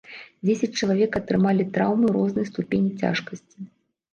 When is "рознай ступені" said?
2.17-2.91